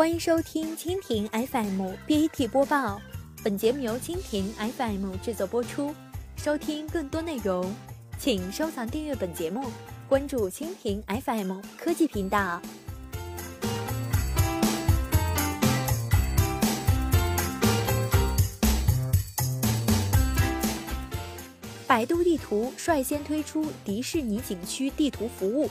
[0.00, 2.98] 欢迎收听蜻蜓 FM BAT 播报，
[3.44, 5.94] 本节目由蜻蜓 FM 制作播出。
[6.38, 7.70] 收听更多内容，
[8.18, 9.62] 请收藏订阅本节目，
[10.08, 12.62] 关注蜻蜓 FM 科技频道。
[21.86, 25.68] 百度地图率先推出迪士尼景区地图服务。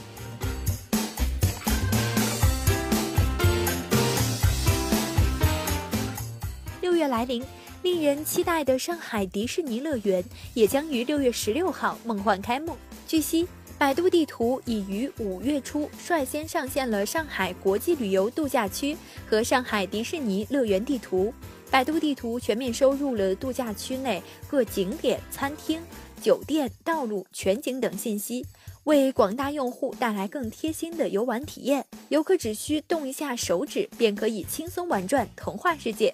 [7.00, 7.42] 月来临，
[7.82, 10.21] 令人期待的上海迪士尼乐园
[10.54, 12.76] 也将于六月十六号梦幻开幕。
[13.07, 21.34] 据悉，百度地图已于五月初率先上线了上海国际旅游度假区和上海迪士尼乐园地图。
[21.71, 25.79] 百度地图全面收录了度假区内各景点、餐厅、
[26.21, 28.46] 酒店、道路、全景等信息，
[28.84, 31.86] 为广大用户带来更贴心的游玩体验。
[32.09, 36.14] 游客只需动一下手指，便可以轻松玩转童话世界。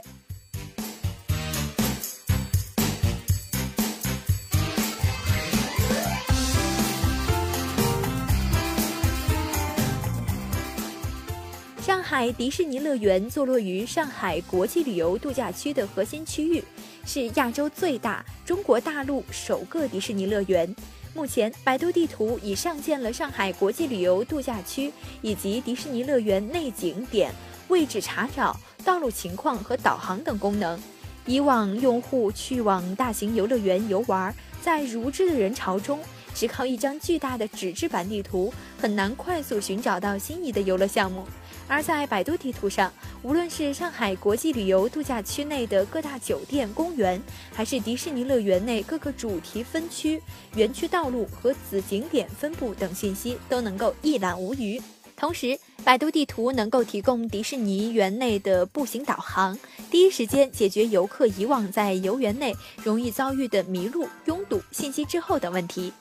[12.08, 16.64] 海迪士尼乐园坐落于上海国际旅游度假区的核心区域，
[17.04, 20.74] 是亚洲最大、中国大陆首个迪士尼乐园。
[21.16, 27.34] 目前，百度地图已上线了上海国际旅游度假区以及迪士尼乐园内景点
[27.70, 30.80] 位置查找、道路情况和导航等功能。
[31.26, 34.32] 以往用户去往大型游乐园游玩，
[34.62, 36.00] 在如织的人潮中，
[36.36, 41.26] 只靠一张巨大的纸质版地图，很难快速寻找到心仪的游乐项目。
[41.68, 42.92] 而在百度地图上，
[43.24, 47.22] 无论是上海国际旅游度假区内的各大酒店、公园，
[47.54, 50.22] 还是迪士尼乐园内各个主题分区、
[50.56, 54.82] 园区道路和子景点分布等信息，都能够一览无余。
[55.18, 59.58] 同时，百度地图能够提供迪士尼园内的步行导航，
[59.90, 65.94] 第一时间解决游客以往在游园内容易遭遇的迷路、拥堵、信息滞后等问题。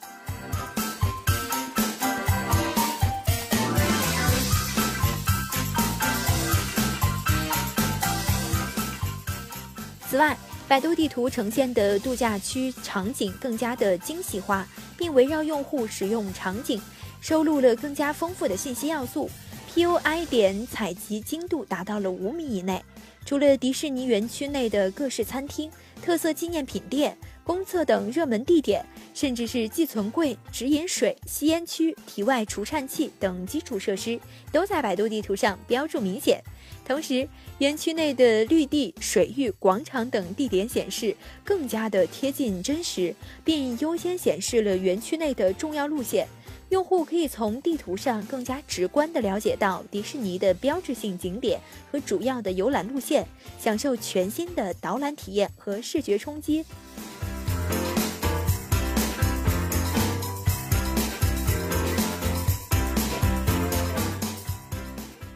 [10.09, 10.37] 此外，
[10.69, 14.67] 百度地图呈现的度假区场景更加的精细化，
[14.97, 16.81] 并围绕用户使用场景，
[17.21, 19.29] 收录了更加丰富的信息要素。
[19.75, 22.83] POI 点采集精度达到了五米以内。
[23.27, 25.71] 除了迪士尼园区内的各式餐厅、
[26.01, 34.19] 特色纪念品店、公厕等热门地点，甚至是寄存柜、直饮水、吸烟区、体外除颤器等基础设施，
[34.50, 36.43] 都在百度地图上标注明显。
[36.87, 37.28] 同时，
[37.59, 46.26] 园区内的绿地、水域、广场等地点显示更加的贴近真实，并优先显示了园区内的重要路线。
[46.71, 51.61] 用户可以从地图上更加直观地了解到迪士尼的标志性景点
[51.93, 53.26] 和主要的游览路线，
[53.61, 56.65] 享受全新的导览体验和视觉冲击。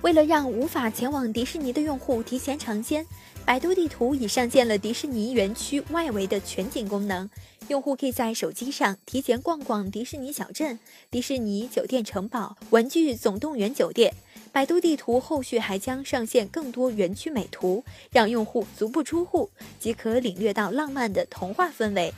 [0.09, 3.05] 为了让无法前往迪士尼的用户提前尝鲜，
[3.45, 7.29] 百度地图已上线了迪士尼园区外围的全景功能。
[7.69, 10.79] 用户可以在手机上提前逛逛迪士尼小镇、
[11.11, 14.15] 迪士尼酒店城堡、玩具总动员酒店。
[14.51, 22.15] 百度地图后续还将上线更多园区美图，让用户足不出户即可领略到浪漫的童话氛围。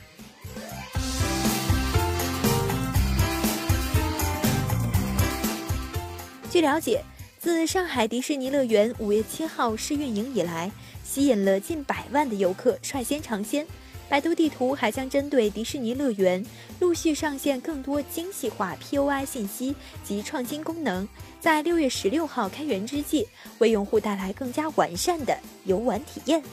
[6.49, 7.03] 据了解。
[7.41, 10.71] 自上海迪士尼乐园五月七号试运营以来，
[11.03, 13.65] 吸引了近百万的游客率先尝鲜。
[14.07, 16.45] 百度地图还将针对迪士尼乐园
[16.79, 21.07] 陆续上线更多精细化 POI 信息及创新功能，
[21.39, 23.27] 在六月十六号开园之际，
[23.57, 26.43] 为用户带来更加完善的游玩体验。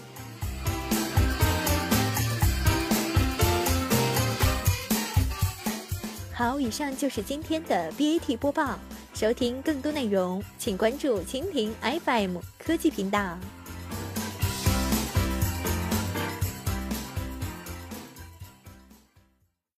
[6.32, 8.78] 好，以上就是今天的 BAT 播报。
[9.18, 11.74] 收听更多内容，请关注蜻蜓
[12.04, 13.36] FM 科技频道。